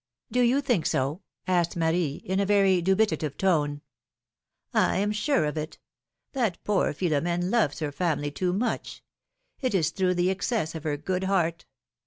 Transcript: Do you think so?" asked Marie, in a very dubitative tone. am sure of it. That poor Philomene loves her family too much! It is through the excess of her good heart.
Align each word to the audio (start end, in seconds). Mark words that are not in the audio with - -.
Do 0.31 0.41
you 0.41 0.61
think 0.61 0.87
so?" 0.87 1.21
asked 1.47 1.75
Marie, 1.77 2.23
in 2.25 2.39
a 2.39 2.45
very 2.47 2.81
dubitative 2.81 3.37
tone. 3.37 3.81
am 4.73 5.11
sure 5.11 5.45
of 5.45 5.57
it. 5.57 5.77
That 6.33 6.57
poor 6.63 6.91
Philomene 6.91 7.51
loves 7.51 7.81
her 7.81 7.91
family 7.91 8.31
too 8.31 8.51
much! 8.51 9.03
It 9.59 9.75
is 9.75 9.91
through 9.91 10.15
the 10.15 10.31
excess 10.31 10.73
of 10.73 10.85
her 10.85 10.97
good 10.97 11.25
heart. 11.25 11.65